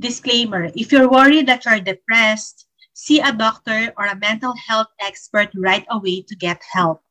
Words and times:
Disclaimer 0.00 0.72
If 0.74 0.92
you're 0.92 1.10
worried 1.10 1.46
that 1.46 1.64
you're 1.64 1.78
depressed, 1.80 2.66
see 2.94 3.20
a 3.20 3.32
doctor 3.32 3.92
or 3.98 4.06
a 4.06 4.16
mental 4.16 4.54
health 4.56 4.88
expert 4.98 5.50
right 5.54 5.84
away 5.90 6.22
to 6.24 6.34
get 6.36 6.62
help. 6.72 7.04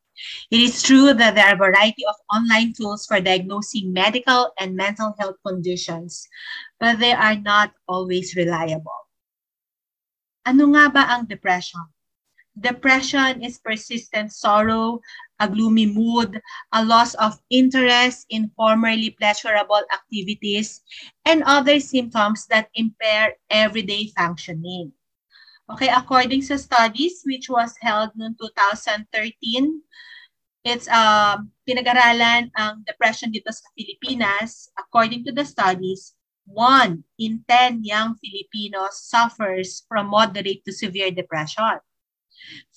It 0.51 0.59
is 0.59 0.81
true 0.81 1.13
that 1.13 1.35
there 1.35 1.45
are 1.45 1.53
a 1.53 1.65
variety 1.69 2.03
of 2.09 2.15
online 2.33 2.73
tools 2.73 3.05
for 3.05 3.21
diagnosing 3.21 3.93
medical 3.93 4.51
and 4.59 4.75
mental 4.75 5.15
health 5.19 5.37
conditions, 5.45 6.27
but 6.79 6.99
they 6.99 7.13
are 7.13 7.37
not 7.37 7.71
always 7.87 8.35
reliable. 8.35 9.07
Ano 10.45 10.73
nga 10.73 10.89
ba 10.89 11.03
ang 11.13 11.29
depression? 11.29 11.85
Depression 12.59 13.41
is 13.43 13.57
persistent 13.57 14.33
sorrow, 14.33 14.99
a 15.39 15.47
gloomy 15.47 15.85
mood, 15.85 16.41
a 16.73 16.83
loss 16.83 17.15
of 17.15 17.39
interest 17.49 18.25
in 18.29 18.51
formerly 18.55 19.11
pleasurable 19.11 19.81
activities, 19.93 20.81
and 21.25 21.43
other 21.43 21.79
symptoms 21.79 22.45
that 22.47 22.69
impair 22.75 23.35
everyday 23.49 24.11
functioning. 24.17 24.91
Okay, 25.69 25.87
according 25.87 26.41
sa 26.41 26.57
studies 26.57 27.21
which 27.23 27.47
was 27.47 27.77
held 27.79 28.09
noong 28.17 28.35
2013, 28.41 29.07
it's 30.65 30.89
uh, 30.89 31.37
pinag-aralan 31.63 32.51
ang 32.57 32.83
depression 32.83 33.31
dito 33.31 33.53
sa 33.53 33.63
Pilipinas. 33.77 34.67
According 34.75 35.23
to 35.23 35.31
the 35.31 35.45
studies, 35.45 36.17
one 36.49 37.05
in 37.21 37.45
10 37.47 37.85
young 37.85 38.17
Filipinos 38.17 39.05
suffers 39.05 39.85
from 39.87 40.09
moderate 40.09 40.65
to 40.65 40.73
severe 40.73 41.13
depression. 41.13 41.79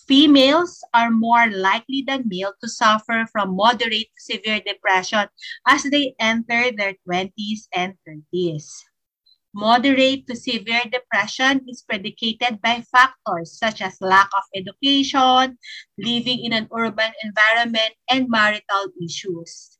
Females 0.07 0.83
are 0.93 1.11
more 1.11 1.49
likely 1.51 2.05
than 2.07 2.25
male 2.27 2.53
to 2.61 2.69
suffer 2.69 3.25
from 3.31 3.57
moderate 3.57 4.11
to 4.13 4.35
severe 4.35 4.61
depression 4.61 5.27
as 5.67 5.85
they 5.85 6.15
enter 6.19 6.73
their 6.77 6.95
20s 7.09 7.69
and 7.75 7.95
30s. 8.07 8.67
Moderate 9.55 10.27
to 10.27 10.35
severe 10.35 10.83
depression 10.91 11.61
is 11.69 11.83
predicated 11.83 12.61
by 12.63 12.83
factors 12.91 13.59
such 13.59 13.83
as 13.83 14.01
lack 14.01 14.31
of 14.37 14.45
education, 14.55 15.59
living 15.99 16.43
in 16.45 16.53
an 16.55 16.69
urban 16.73 17.13
environment, 17.23 17.93
and 18.09 18.29
marital 18.29 18.89
issues. 19.05 19.79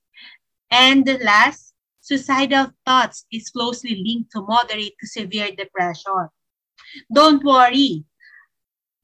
And 0.71 1.07
last, 1.23 1.73
suicidal 2.01 2.73
thoughts 2.85 3.25
is 3.33 3.49
closely 3.49 4.03
linked 4.05 4.31
to 4.33 4.43
moderate 4.43 4.95
to 5.01 5.07
severe 5.07 5.51
depression. 5.57 6.29
Don't 7.15 7.43
worry, 7.43 8.05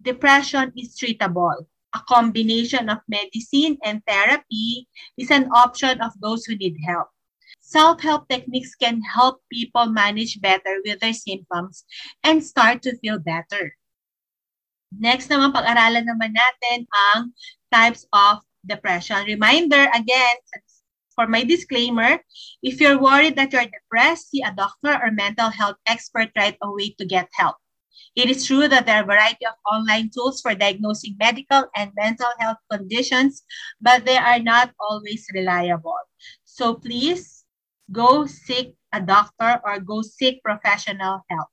depression 0.09 0.73
is 0.73 0.97
treatable. 0.97 1.69
A 1.93 2.01
combination 2.09 2.89
of 2.89 3.05
medicine 3.09 3.77
and 3.85 4.01
therapy 4.09 4.89
is 5.21 5.29
an 5.29 5.49
option 5.53 6.01
of 6.01 6.13
those 6.21 6.45
who 6.45 6.57
need 6.57 6.77
help. 6.85 7.09
Self-help 7.61 8.29
techniques 8.29 8.73
can 8.73 9.01
help 9.05 9.45
people 9.53 9.93
manage 9.93 10.41
better 10.41 10.81
with 10.85 11.01
their 11.01 11.13
symptoms 11.13 11.85
and 12.25 12.41
start 12.41 12.81
to 12.89 12.97
feel 13.05 13.21
better. 13.21 13.77
Next 14.89 15.29
naman, 15.29 15.53
pag-aralan 15.53 16.09
naman 16.09 16.33
natin 16.33 16.89
ang 17.13 17.37
types 17.69 18.09
of 18.17 18.41
depression. 18.65 19.29
Reminder, 19.29 19.85
again, 19.93 20.37
for 21.13 21.29
my 21.29 21.45
disclaimer, 21.45 22.25
if 22.65 22.81
you're 22.81 22.97
worried 22.97 23.37
that 23.37 23.53
you're 23.53 23.69
depressed, 23.69 24.33
see 24.33 24.41
a 24.41 24.57
doctor 24.57 24.97
or 24.97 25.13
mental 25.13 25.53
health 25.53 25.77
expert 25.85 26.33
right 26.37 26.57
away 26.65 26.97
to 26.97 27.05
get 27.05 27.29
help. 27.37 27.61
It 28.17 28.31
is 28.31 28.47
true 28.47 28.69
that 28.69 28.87
there 28.87 28.97
are 28.97 29.03
a 29.03 29.07
variety 29.07 29.47
of 29.47 29.55
online 29.71 30.11
tools 30.11 30.41
for 30.41 30.55
diagnosing 30.55 31.17
medical 31.19 31.65
and 31.77 31.93
mental 31.97 32.31
health 32.39 32.59
conditions, 32.71 33.43
but 33.81 34.05
they 34.05 34.17
are 34.17 34.39
not 34.39 34.73
always 34.81 35.27
reliable. 35.33 35.99
So 36.45 36.75
please 36.75 37.45
go 37.93 38.27
seek 38.27 38.75
a 38.93 39.01
doctor 39.01 39.61
or 39.65 39.81
go 39.81 40.03
seek 40.03 40.43
professional 40.43 41.25
help. 41.31 41.49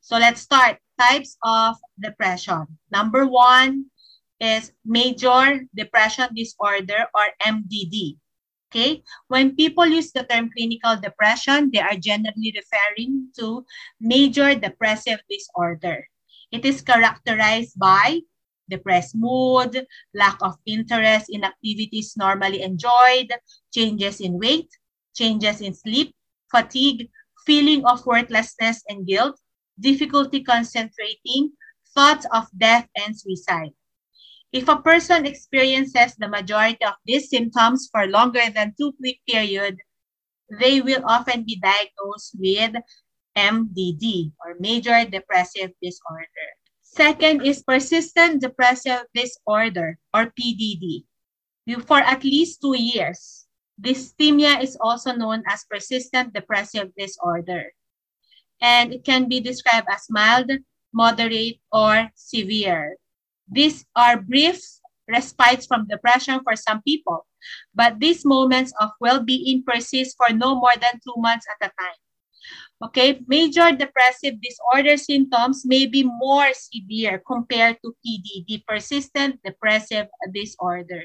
So 0.00 0.18
let's 0.18 0.40
start. 0.40 0.78
Types 1.00 1.36
of 1.42 1.76
depression. 1.98 2.78
Number 2.92 3.26
one 3.26 3.86
is 4.38 4.72
major 4.84 5.66
depression 5.74 6.28
disorder 6.34 7.06
or 7.14 7.26
MDD. 7.42 8.18
Okay, 8.72 9.04
when 9.28 9.52
people 9.52 9.84
use 9.84 10.16
the 10.16 10.24
term 10.24 10.48
clinical 10.48 10.96
depression, 10.96 11.68
they 11.68 11.84
are 11.84 11.92
generally 11.92 12.56
referring 12.56 13.28
to 13.36 13.68
major 14.00 14.56
depressive 14.56 15.20
disorder. 15.28 16.08
It 16.48 16.64
is 16.64 16.80
characterized 16.80 17.76
by 17.76 18.24
depressed 18.72 19.12
mood, 19.12 19.76
lack 20.16 20.40
of 20.40 20.56
interest 20.64 21.28
in 21.28 21.44
activities 21.44 22.16
normally 22.16 22.64
enjoyed, 22.64 23.28
changes 23.76 24.24
in 24.24 24.40
weight, 24.40 24.72
changes 25.12 25.60
in 25.60 25.76
sleep, 25.76 26.16
fatigue, 26.48 27.12
feeling 27.44 27.84
of 27.84 28.06
worthlessness 28.06 28.80
and 28.88 29.06
guilt, 29.06 29.36
difficulty 29.80 30.40
concentrating, 30.40 31.52
thoughts 31.92 32.24
of 32.32 32.48
death 32.56 32.88
and 32.96 33.12
suicide. 33.12 33.76
If 34.52 34.68
a 34.68 34.76
person 34.76 35.24
experiences 35.24 36.14
the 36.16 36.28
majority 36.28 36.84
of 36.84 36.94
these 37.06 37.30
symptoms 37.30 37.88
for 37.90 38.06
longer 38.06 38.50
than 38.54 38.74
two-week 38.76 39.20
period, 39.26 39.78
they 40.60 40.82
will 40.82 41.02
often 41.06 41.44
be 41.44 41.56
diagnosed 41.56 42.36
with 42.38 42.76
MDD 43.36 44.32
or 44.44 44.60
major 44.60 45.04
depressive 45.08 45.72
disorder. 45.80 46.48
Second 46.82 47.40
is 47.40 47.62
persistent 47.64 48.42
depressive 48.42 49.08
disorder 49.14 49.98
or 50.12 50.32
PDD. 50.38 51.04
For 51.86 51.98
at 51.98 52.22
least 52.22 52.60
two 52.60 52.76
years, 52.76 53.46
Dysthymia 53.80 54.62
is 54.62 54.76
also 54.78 55.12
known 55.16 55.42
as 55.48 55.64
persistent 55.64 56.34
depressive 56.34 56.92
disorder. 56.98 57.72
And 58.60 58.92
it 58.92 59.04
can 59.04 59.28
be 59.28 59.40
described 59.40 59.88
as 59.90 60.06
mild, 60.10 60.50
moderate, 60.92 61.58
or 61.72 62.10
severe. 62.14 62.96
These 63.50 63.84
are 63.96 64.20
brief 64.20 64.60
respites 65.08 65.66
from 65.66 65.86
depression 65.88 66.40
for 66.44 66.56
some 66.56 66.82
people, 66.82 67.26
but 67.74 67.98
these 67.98 68.24
moments 68.24 68.72
of 68.80 68.90
well-being 69.00 69.64
persist 69.66 70.16
for 70.16 70.32
no 70.32 70.54
more 70.54 70.74
than 70.80 71.00
two 71.02 71.14
months 71.18 71.46
at 71.50 71.68
a 71.68 71.72
time. 71.80 72.00
Okay, 72.82 73.22
major 73.28 73.70
depressive 73.70 74.42
disorder 74.42 74.96
symptoms 74.96 75.62
may 75.64 75.86
be 75.86 76.02
more 76.02 76.50
severe 76.52 77.22
compared 77.24 77.78
to 77.78 77.94
PDD, 78.02 78.66
persistent 78.66 79.38
depressive 79.44 80.08
disorder. 80.34 81.04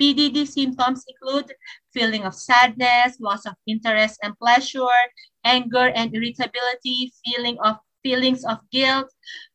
PDD 0.00 0.46
symptoms 0.46 1.02
include 1.08 1.50
feeling 1.94 2.24
of 2.24 2.34
sadness, 2.34 3.16
loss 3.20 3.46
of 3.46 3.54
interest 3.66 4.20
and 4.22 4.36
pleasure, 4.38 5.00
anger 5.44 5.88
and 5.96 6.14
irritability, 6.14 7.12
feeling 7.24 7.56
of 7.64 7.76
feelings 8.02 8.44
of 8.44 8.58
guilt, 8.70 9.08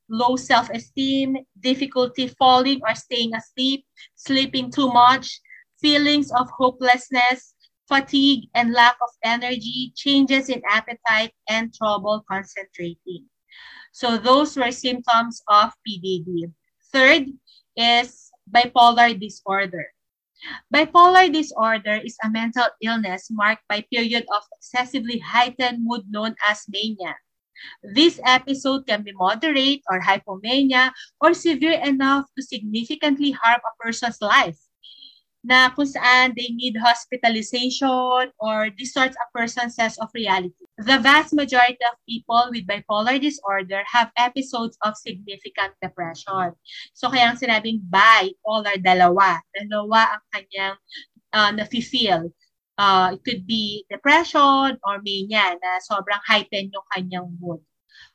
low 0.10 0.36
self-esteem, 0.36 1.38
difficulty 1.60 2.28
falling 2.40 2.82
or 2.88 2.96
staying 2.96 3.34
asleep, 3.36 3.86
sleeping 4.16 4.72
too 4.72 4.92
much, 4.92 5.40
feelings 5.82 6.32
of 6.32 6.50
hopelessness, 6.50 7.56
fatigue 7.88 8.50
and 8.54 8.72
lack 8.72 8.96
of 9.02 9.10
energy, 9.24 9.92
changes 9.96 10.50
in 10.50 10.62
appetite, 10.70 11.34
and 11.50 11.74
trouble 11.74 12.24
concentrating. 12.30 13.26
So 13.92 14.18
those 14.18 14.56
were 14.56 14.72
symptoms 14.72 15.42
of 15.50 15.74
PDD. 15.82 16.54
Third 16.94 17.26
is 17.76 18.32
bipolar 18.50 19.20
disorder. 19.20 19.88
Bipolar 20.74 21.34
disorder 21.34 22.00
is 22.06 22.16
a 22.24 22.30
mental 22.30 22.70
illness 22.82 23.28
marked 23.30 23.68
by 23.68 23.84
period 23.92 24.24
of 24.34 24.44
excessively 24.56 25.20
heightened 25.20 25.84
mood 25.84 26.06
known 26.10 26.36
as 26.48 26.64
mania. 26.70 27.16
This 27.84 28.20
episode 28.26 28.88
can 28.88 29.04
be 29.04 29.14
moderate 29.14 29.82
or 29.90 30.00
hypomania 30.02 30.92
or 31.22 31.34
severe 31.34 31.80
enough 31.82 32.26
to 32.38 32.42
significantly 32.44 33.32
harm 33.32 33.62
a 33.64 33.74
person's 33.84 34.22
life 34.22 34.60
na 35.40 35.72
kung 35.72 35.88
saan 35.88 36.36
they 36.36 36.52
need 36.52 36.76
hospitalization 36.76 38.28
or 38.44 38.68
distorts 38.76 39.16
a 39.16 39.28
person's 39.32 39.76
sense 39.76 39.96
of 40.04 40.12
reality. 40.12 40.52
The 40.78 41.00
vast 41.00 41.32
majority 41.32 41.80
of 41.88 41.96
people 42.04 42.52
with 42.52 42.68
bipolar 42.68 43.20
disorder 43.20 43.84
have 43.88 44.12
episodes 44.20 44.76
of 44.84 45.00
significant 45.00 45.76
depression. 45.80 46.56
So 46.92 47.08
kaya 47.08 47.32
ang 47.32 47.40
sinabing 47.40 47.88
bipolar, 47.88 48.76
dalawa. 48.84 49.40
Dalawa 49.56 50.20
ang 50.20 50.24
kanyang 50.36 50.78
uh, 51.32 51.52
nafe-feel. 51.56 52.32
Uh, 52.80 53.12
it 53.12 53.22
could 53.28 53.44
be 53.44 53.84
depression 53.92 54.80
or 54.88 55.04
mania 55.04 55.52
na 55.60 55.84
sobrang 55.84 56.24
heightened 56.24 56.72
yung 56.72 56.88
kanyang 56.96 57.28
mood. 57.44 57.60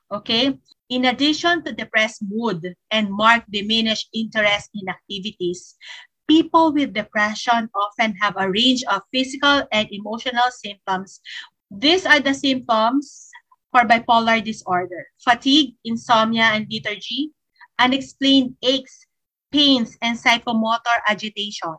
Okay? 0.08 0.56
In 0.88 1.04
addition 1.04 1.60
to 1.64 1.76
depressed 1.76 2.24
mood 2.24 2.64
and 2.88 3.12
marked 3.12 3.52
diminished 3.52 4.08
interest 4.16 4.72
in 4.72 4.88
activities, 4.88 5.76
people 6.24 6.72
with 6.72 6.96
depression 6.96 7.68
often 7.76 8.16
have 8.24 8.40
a 8.40 8.48
range 8.48 8.80
of 8.88 9.04
physical 9.12 9.68
and 9.68 9.84
emotional 9.92 10.48
symptoms. 10.48 11.20
These 11.68 12.08
are 12.08 12.20
the 12.20 12.32
symptoms 12.32 13.28
for 13.68 13.84
bipolar 13.84 14.40
disorder. 14.40 15.12
Fatigue, 15.20 15.76
insomnia, 15.84 16.56
and 16.56 16.64
lethargy, 16.72 17.36
unexplained 17.78 18.56
aches, 18.62 19.04
pains, 19.52 19.98
and 20.00 20.16
psychomotor 20.16 21.04
agitation, 21.08 21.76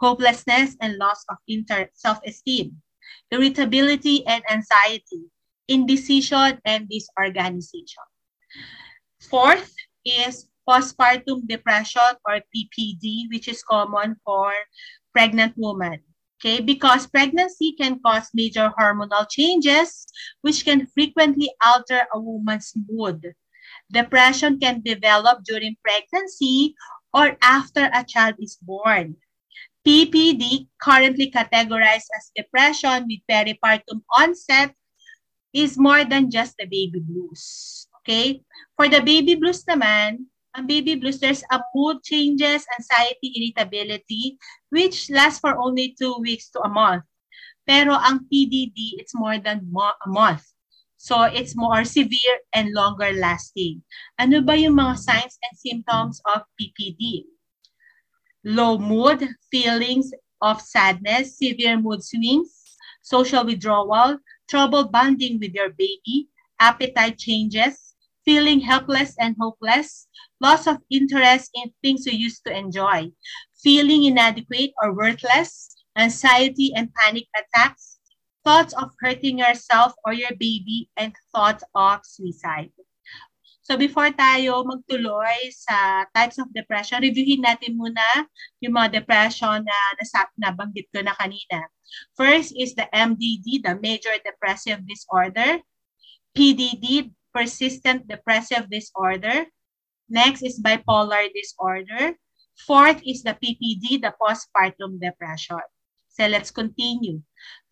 hopelessness 0.00 0.76
and 0.80 0.96
loss 0.98 1.24
of 1.28 1.36
self-esteem, 1.94 2.76
irritability 3.30 4.26
and 4.26 4.42
anxiety, 4.50 5.30
indecision 5.68 6.60
and 6.64 6.88
disorganization. 6.88 8.04
Fourth 9.20 9.74
is 10.04 10.48
postpartum 10.68 11.46
depression 11.48 12.14
or 12.28 12.40
PPD, 12.54 13.30
which 13.32 13.48
is 13.48 13.62
common 13.62 14.16
for 14.24 14.52
pregnant 15.12 15.54
women. 15.56 16.00
Okay, 16.36 16.60
because 16.60 17.06
pregnancy 17.06 17.72
can 17.80 17.98
cause 18.04 18.28
major 18.34 18.70
hormonal 18.78 19.26
changes, 19.30 20.04
which 20.42 20.66
can 20.66 20.86
frequently 20.86 21.50
alter 21.64 22.06
a 22.12 22.20
woman's 22.20 22.74
mood. 22.88 23.32
Depression 23.90 24.60
can 24.60 24.82
develop 24.84 25.42
during 25.44 25.76
pregnancy 25.82 26.74
or 27.14 27.38
after 27.40 27.88
a 27.94 28.04
child 28.04 28.34
is 28.38 28.58
born. 28.60 29.16
PPD, 29.86 30.66
currently 30.82 31.30
categorized 31.30 32.10
as 32.10 32.34
depression 32.34 33.06
with 33.06 33.22
peripartum 33.30 34.02
onset, 34.18 34.74
is 35.54 35.78
more 35.78 36.02
than 36.02 36.28
just 36.28 36.58
the 36.58 36.66
baby 36.66 36.98
blues. 36.98 37.86
Okay? 38.02 38.42
For 38.74 38.90
the 38.90 38.98
baby 39.00 39.38
blues 39.38 39.62
naman, 39.62 40.26
ang 40.58 40.66
baby 40.66 40.98
blues, 40.98 41.22
there's 41.22 41.46
a 41.52 41.62
mood 41.70 42.02
changes, 42.02 42.66
anxiety, 42.74 43.30
irritability, 43.38 44.36
which 44.74 45.06
lasts 45.06 45.38
for 45.38 45.54
only 45.54 45.94
two 45.94 46.18
weeks 46.18 46.50
to 46.50 46.60
a 46.66 46.68
month. 46.68 47.06
Pero 47.62 47.94
ang 47.94 48.26
PDD, 48.26 48.98
it's 48.98 49.14
more 49.14 49.38
than 49.38 49.70
mo- 49.70 49.94
a 50.02 50.08
month. 50.10 50.42
So 50.96 51.28
it's 51.28 51.54
more 51.54 51.84
severe 51.84 52.42
and 52.56 52.72
longer 52.72 53.12
lasting. 53.14 53.84
Ano 54.18 54.40
ba 54.42 54.56
yung 54.58 54.80
mga 54.80 54.98
signs 54.98 55.36
and 55.44 55.54
symptoms 55.54 56.18
of 56.26 56.42
PPD? 56.58 57.28
Low 58.46 58.78
mood, 58.78 59.28
feelings 59.50 60.12
of 60.40 60.60
sadness, 60.60 61.36
severe 61.36 61.80
mood 61.80 62.02
swings, 62.02 62.76
social 63.02 63.44
withdrawal, 63.44 64.18
trouble 64.48 64.86
bonding 64.88 65.40
with 65.40 65.52
your 65.52 65.70
baby, 65.70 66.28
appetite 66.60 67.18
changes, 67.18 67.94
feeling 68.24 68.60
helpless 68.60 69.16
and 69.18 69.34
hopeless, 69.40 70.06
loss 70.40 70.68
of 70.68 70.78
interest 70.90 71.50
in 71.54 71.72
things 71.82 72.06
you 72.06 72.12
used 72.12 72.44
to 72.46 72.56
enjoy, 72.56 73.10
feeling 73.62 74.04
inadequate 74.04 74.70
or 74.80 74.94
worthless, 74.94 75.74
anxiety 75.96 76.72
and 76.76 76.94
panic 76.94 77.24
attacks, 77.36 77.98
thoughts 78.44 78.72
of 78.74 78.90
hurting 79.00 79.38
yourself 79.38 79.92
or 80.04 80.12
your 80.12 80.30
baby, 80.38 80.88
and 80.96 81.12
thoughts 81.34 81.64
of 81.74 82.00
suicide. 82.04 82.70
So 83.66 83.74
before 83.74 84.14
tayo 84.14 84.62
magtuloy 84.62 85.50
sa 85.50 86.06
types 86.14 86.38
of 86.38 86.46
depression, 86.54 87.02
reviewin 87.02 87.42
natin 87.42 87.74
muna 87.74 88.30
yung 88.62 88.78
mga 88.78 89.02
depression 89.02 89.58
na 89.58 89.78
nasap 89.98 90.30
nabanggit 90.38 90.86
ko 90.94 91.02
na 91.02 91.10
kanina. 91.18 91.66
First 92.14 92.54
is 92.54 92.78
the 92.78 92.86
MDD, 92.94 93.66
the 93.66 93.74
Major 93.82 94.14
Depressive 94.22 94.86
Disorder. 94.86 95.58
PDD, 96.38 97.10
Persistent 97.34 98.06
Depressive 98.06 98.70
Disorder. 98.70 99.50
Next 100.06 100.46
is 100.46 100.62
Bipolar 100.62 101.26
Disorder. 101.34 102.14
Fourth 102.70 103.02
is 103.02 103.26
the 103.26 103.34
PPD, 103.34 103.98
the 103.98 104.14
Postpartum 104.14 105.02
Depression. 105.02 105.66
So 106.14 106.22
let's 106.30 106.54
continue. 106.54 107.18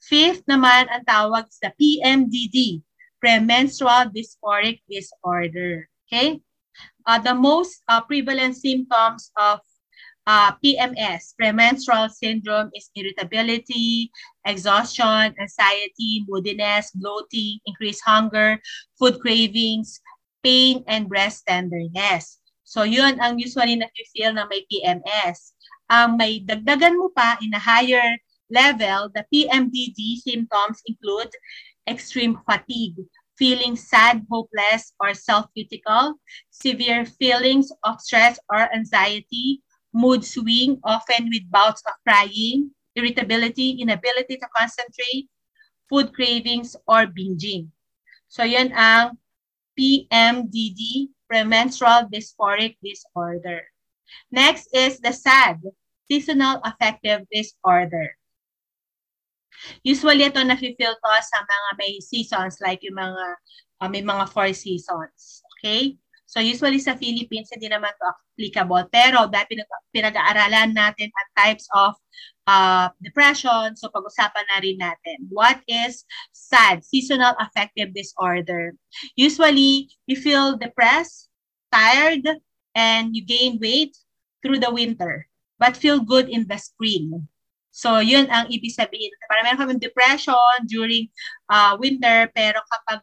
Fifth 0.02 0.42
naman 0.50 0.90
ang 0.90 1.06
tawag 1.06 1.46
sa 1.54 1.70
PMDD, 1.70 2.82
premenstrual 3.24 4.12
dysphoric 4.12 4.84
disorder. 4.84 5.88
Okay? 6.04 6.44
Uh, 7.08 7.16
the 7.16 7.32
most 7.32 7.80
uh, 7.88 8.04
prevalent 8.04 8.52
symptoms 8.52 9.32
of 9.40 9.64
uh, 10.28 10.52
PMS, 10.60 11.32
premenstrual 11.36 12.12
syndrome, 12.12 12.68
is 12.76 12.92
irritability, 12.92 14.12
exhaustion, 14.44 15.32
anxiety, 15.40 16.24
moodiness, 16.28 16.92
bloating, 16.92 17.64
increased 17.64 18.04
hunger, 18.04 18.60
food 19.00 19.16
cravings, 19.20 20.00
pain, 20.44 20.84
and 20.86 21.08
breast 21.08 21.48
tenderness. 21.48 22.44
So 22.64 22.84
yun 22.84 23.20
ang 23.20 23.40
usually 23.40 23.76
na-feel 23.80 24.36
na 24.36 24.44
may 24.52 24.68
PMS. 24.68 25.56
Ang 25.88 26.16
um, 26.16 26.20
may 26.20 26.44
dagdagan 26.44 26.96
mo 26.96 27.08
pa 27.12 27.40
in 27.40 27.52
a 27.56 27.60
higher 27.60 28.16
level, 28.52 29.12
the 29.12 29.24
PMDD 29.32 30.20
symptoms 30.20 30.80
include 30.84 31.32
extreme 31.88 32.40
fatigue, 32.48 32.96
feeling 33.36 33.76
sad, 33.76 34.26
hopeless, 34.30 34.92
or 35.00 35.14
self-critical, 35.14 36.14
severe 36.50 37.04
feelings 37.04 37.72
of 37.82 38.00
stress 38.00 38.38
or 38.50 38.72
anxiety, 38.74 39.62
mood 39.92 40.24
swing, 40.24 40.80
often 40.84 41.30
with 41.30 41.50
bouts 41.50 41.82
of 41.86 41.94
crying, 42.06 42.70
irritability, 42.94 43.78
inability 43.80 44.36
to 44.36 44.48
concentrate, 44.56 45.28
food 45.88 46.12
cravings, 46.14 46.76
or 46.86 47.06
binging. 47.06 47.68
So 48.28 48.42
yan 48.42 48.72
ang 48.74 49.18
PMDD, 49.78 51.10
premenstrual 51.28 52.06
dysphoric 52.10 52.78
disorder. 52.82 53.66
Next 54.30 54.70
is 54.74 54.98
the 54.98 55.12
SAD, 55.12 55.62
seasonal 56.06 56.62
affective 56.62 57.26
disorder. 57.30 58.14
Usually, 59.82 60.26
ito 60.26 60.40
na-feel 60.42 60.74
ko 60.76 61.10
sa 61.20 61.38
mga 61.42 61.68
may 61.78 61.92
seasons, 62.00 62.58
like 62.60 62.82
yung 62.82 62.98
mga, 62.98 63.24
uh, 63.80 63.88
may 63.88 64.02
mga 64.02 64.28
four 64.30 64.50
seasons. 64.52 65.44
Okay? 65.58 65.96
So, 66.24 66.42
usually 66.42 66.82
sa 66.82 66.98
Philippines, 66.98 67.52
hindi 67.54 67.70
naman 67.70 67.94
to 67.94 68.10
applicable. 68.10 68.90
Pero, 68.90 69.30
dahil 69.30 69.46
pinag- 69.46 69.86
pinag-aaralan 69.94 70.74
natin 70.74 71.06
ang 71.06 71.28
types 71.38 71.70
of 71.70 71.94
uh, 72.50 72.90
depression, 72.98 73.76
so 73.78 73.86
pag-usapan 73.92 74.44
na 74.50 74.58
rin 74.58 74.78
natin. 74.80 75.30
What 75.30 75.62
is 75.70 76.02
SAD, 76.34 76.82
Seasonal 76.82 77.38
Affective 77.38 77.94
Disorder? 77.94 78.74
Usually, 79.14 79.94
you 80.10 80.16
feel 80.18 80.58
depressed, 80.58 81.30
tired, 81.70 82.26
and 82.74 83.14
you 83.14 83.22
gain 83.22 83.62
weight 83.62 83.94
through 84.42 84.58
the 84.58 84.74
winter, 84.74 85.30
but 85.58 85.78
feel 85.78 86.02
good 86.02 86.28
in 86.28 86.50
the 86.50 86.58
spring. 86.58 87.28
So, 87.74 87.98
yun 87.98 88.30
ang 88.30 88.46
ibig 88.54 88.70
sabihin. 88.70 89.10
Para 89.26 89.42
meron 89.42 89.58
kami 89.58 89.82
depression 89.82 90.54
during 90.70 91.10
uh, 91.50 91.74
winter, 91.74 92.30
pero 92.30 92.62
kapag 92.70 93.02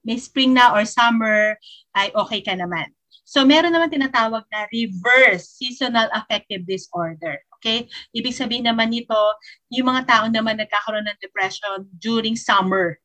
may 0.00 0.16
spring 0.16 0.56
na 0.56 0.72
or 0.72 0.88
summer, 0.88 1.60
ay 1.92 2.08
okay 2.16 2.40
ka 2.40 2.56
naman. 2.56 2.88
So, 3.28 3.44
meron 3.44 3.76
naman 3.76 3.92
tinatawag 3.92 4.48
na 4.48 4.64
reverse 4.72 5.60
seasonal 5.60 6.08
affective 6.16 6.64
disorder. 6.64 7.36
Okay? 7.60 7.92
Ibig 8.16 8.32
sabihin 8.32 8.64
naman 8.64 8.88
nito, 8.88 9.20
yung 9.68 9.92
mga 9.92 10.08
tao 10.08 10.24
naman 10.32 10.56
nagkakaroon 10.56 11.04
ng 11.04 11.20
depression 11.20 11.84
during 12.00 12.40
summer. 12.40 12.96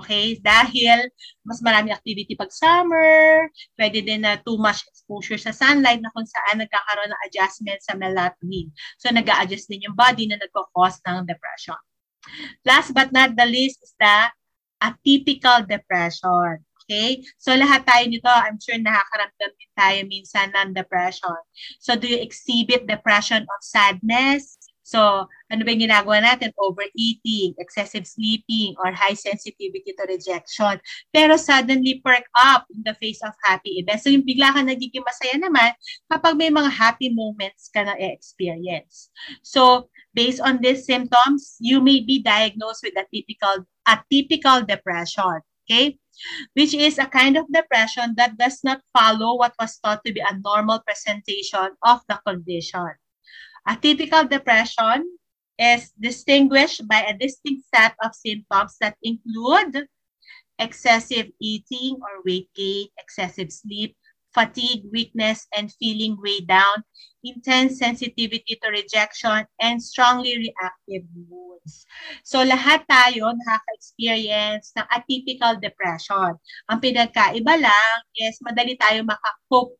Okay? 0.00 0.40
Dahil 0.40 1.12
mas 1.44 1.60
marami 1.60 1.92
activity 1.92 2.32
pag 2.34 2.48
summer, 2.50 3.46
pwede 3.76 4.00
din 4.00 4.24
na 4.24 4.40
too 4.40 4.56
much 4.56 4.80
exposure 4.88 5.36
sa 5.36 5.52
sunlight 5.52 6.00
na 6.00 6.12
kung 6.16 6.24
saan 6.24 6.64
nagkakaroon 6.64 7.12
ng 7.12 7.22
adjustment 7.28 7.80
sa 7.84 7.94
melatonin. 7.94 8.72
So 8.96 9.12
nag 9.12 9.28
adjust 9.28 9.68
din 9.68 9.84
yung 9.84 9.96
body 9.96 10.26
na 10.26 10.40
nagko-cause 10.40 11.04
ng 11.04 11.28
depression. 11.28 11.78
Last 12.64 12.92
but 12.96 13.12
not 13.12 13.36
the 13.36 13.48
least 13.48 13.80
is 13.84 13.92
the 13.96 14.28
atypical 14.80 15.64
depression. 15.64 16.64
Okay? 16.90 17.22
So 17.38 17.54
lahat 17.54 17.86
tayo 17.86 18.04
nito, 18.10 18.26
I'm 18.26 18.58
sure 18.58 18.74
nakakaramdam 18.74 19.52
din 19.54 19.72
tayo 19.78 19.98
minsan 20.10 20.50
ng 20.50 20.74
depression. 20.74 21.38
So 21.78 21.94
do 21.94 22.10
you 22.10 22.18
exhibit 22.18 22.90
depression 22.90 23.46
of 23.46 23.60
sadness, 23.62 24.58
So, 24.90 25.30
ano 25.54 25.62
ba 25.62 25.70
yung 25.70 25.86
ginagawa 25.86 26.18
natin? 26.18 26.50
Overeating, 26.58 27.54
excessive 27.62 28.10
sleeping, 28.10 28.74
or 28.82 28.90
high 28.90 29.14
sensitivity 29.14 29.94
to 29.94 30.04
rejection. 30.10 30.82
Pero 31.14 31.38
suddenly 31.38 32.02
perk 32.02 32.26
up 32.34 32.66
in 32.74 32.82
the 32.82 32.98
face 32.98 33.22
of 33.22 33.30
happy 33.46 33.78
events. 33.78 34.02
So, 34.02 34.10
yung 34.10 34.26
bigla 34.26 34.50
ka 34.50 34.66
nagiging 34.66 35.06
masaya 35.06 35.38
naman 35.38 35.78
kapag 36.10 36.34
may 36.34 36.50
mga 36.50 36.74
happy 36.74 37.14
moments 37.14 37.70
ka 37.70 37.86
na 37.86 37.94
experience. 38.02 39.14
So, 39.46 39.86
based 40.10 40.42
on 40.42 40.58
these 40.58 40.82
symptoms, 40.82 41.54
you 41.62 41.78
may 41.78 42.02
be 42.02 42.18
diagnosed 42.18 42.82
with 42.82 42.98
a 42.98 43.06
typical, 43.14 43.62
atypical 43.86 44.66
depression. 44.66 45.38
Okay? 45.70 46.02
Which 46.58 46.74
is 46.74 46.98
a 46.98 47.06
kind 47.06 47.38
of 47.38 47.46
depression 47.46 48.18
that 48.18 48.34
does 48.34 48.58
not 48.66 48.82
follow 48.90 49.38
what 49.38 49.54
was 49.54 49.78
thought 49.78 50.02
to 50.02 50.10
be 50.10 50.18
a 50.18 50.34
normal 50.42 50.82
presentation 50.82 51.78
of 51.86 52.02
the 52.10 52.18
condition. 52.26 52.90
Atypical 53.70 54.26
depression 54.26 55.06
is 55.54 55.94
distinguished 55.94 56.82
by 56.90 57.06
a 57.06 57.14
distinct 57.14 57.70
set 57.70 57.94
of 58.02 58.10
symptoms 58.18 58.74
that 58.82 58.98
include 59.06 59.86
excessive 60.58 61.30
eating 61.38 61.94
or 62.02 62.26
weight 62.26 62.50
gain, 62.58 62.88
excessive 62.98 63.52
sleep, 63.54 63.94
fatigue, 64.34 64.82
weakness, 64.90 65.46
and 65.56 65.70
feeling 65.78 66.18
weighed 66.18 66.50
down, 66.50 66.82
intense 67.22 67.78
sensitivity 67.78 68.58
to 68.58 68.68
rejection, 68.70 69.46
and 69.62 69.82
strongly 69.82 70.34
reactive 70.34 71.06
moods. 71.14 71.86
So 72.26 72.42
lahat 72.42 72.90
tayo 72.90 73.30
nakaka-experience 73.30 74.74
ng 74.74 74.86
atypical 74.90 75.62
depression. 75.62 76.34
Ang 76.66 76.78
pinagkaiba 76.82 77.54
lang 77.54 77.98
is 78.18 78.34
madali 78.42 78.74
tayo 78.74 79.06
makakope 79.06 79.78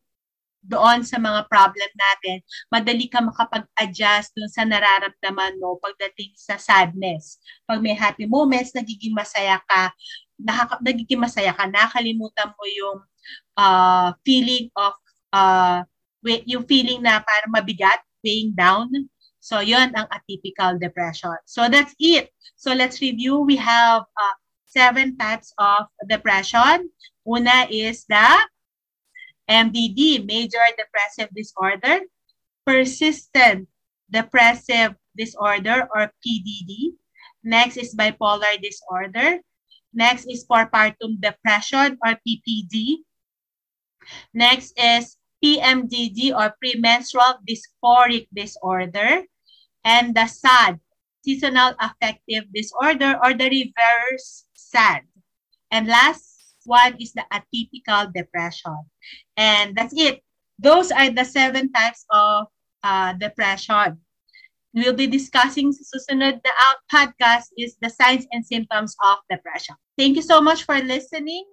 doon 0.61 1.01
sa 1.01 1.17
mga 1.17 1.49
problem 1.49 1.91
natin, 1.97 2.45
madali 2.69 3.09
ka 3.09 3.19
makapag-adjust 3.19 4.37
doon 4.37 4.51
sa 4.51 4.63
nararamdaman 4.63 5.57
mo 5.57 5.81
pagdating 5.81 6.31
sa 6.37 6.61
sadness. 6.61 7.41
Pag 7.65 7.81
may 7.81 7.97
happy 7.97 8.29
moments, 8.29 8.77
nagiging 8.77 9.17
masaya 9.17 9.57
ka, 9.65 9.89
nakaka- 10.37 10.81
nagiging 10.85 11.21
masaya 11.21 11.51
ka, 11.53 11.65
nakalimutan 11.65 12.53
mo 12.53 12.65
yung 12.69 12.99
uh, 13.57 14.13
feeling 14.21 14.69
of, 14.77 14.93
uh, 15.33 15.81
yung 16.45 16.65
feeling 16.69 17.01
na 17.01 17.25
parang 17.25 17.51
mabigat, 17.51 18.01
weighing 18.21 18.53
down. 18.53 18.87
So, 19.41 19.65
yon 19.65 19.89
ang 19.97 20.05
atypical 20.13 20.77
depression. 20.77 21.33
So, 21.49 21.65
that's 21.65 21.97
it. 21.97 22.29
So, 22.53 22.77
let's 22.77 23.01
review. 23.01 23.41
We 23.41 23.57
have 23.57 24.05
uh, 24.05 24.35
seven 24.69 25.17
types 25.17 25.49
of 25.57 25.89
depression. 26.05 26.93
Una 27.25 27.65
is 27.65 28.05
the 28.05 28.29
MDD, 29.51 30.23
major 30.23 30.63
depressive 30.79 31.27
disorder, 31.35 32.07
persistent 32.65 33.67
depressive 34.07 34.95
disorder 35.17 35.87
or 35.91 36.07
PDD. 36.23 36.95
Next 37.43 37.75
is 37.75 37.95
bipolar 37.95 38.55
disorder. 38.63 39.43
Next 39.91 40.23
is 40.31 40.47
postpartum 40.47 41.19
depression 41.19 41.99
or 41.99 42.15
PPD. 42.23 43.03
Next 44.33 44.71
is 44.79 45.17
PMDD 45.43 46.31
or 46.31 46.55
premenstrual 46.63 47.43
dysphoric 47.43 48.31
disorder. 48.31 49.27
And 49.83 50.15
the 50.15 50.27
SAD, 50.27 50.79
seasonal 51.25 51.75
affective 51.81 52.45
disorder 52.53 53.19
or 53.19 53.33
the 53.33 53.49
reverse 53.49 54.45
SAD. 54.55 55.03
And 55.71 55.87
last 55.87 56.31
one 56.65 56.95
is 57.01 57.13
the 57.13 57.25
atypical 57.33 58.13
depression. 58.13 58.77
And 59.41 59.73
that's 59.73 59.93
it. 59.97 60.21
Those 60.61 60.93
are 60.93 61.09
the 61.09 61.25
seven 61.25 61.73
types 61.73 62.05
of 62.13 62.45
uh, 62.83 63.13
depression. 63.17 63.97
We'll 64.73 64.93
be 64.93 65.09
discussing 65.09 65.73
susunod 65.73 66.45
na 66.45 66.53
podcast 66.93 67.49
is 67.57 67.73
the 67.81 67.89
signs 67.89 68.29
and 68.29 68.45
symptoms 68.45 68.93
of 69.01 69.17
depression. 69.33 69.73
Thank 69.97 70.15
you 70.15 70.21
so 70.21 70.45
much 70.45 70.63
for 70.63 70.77
listening. 70.77 71.43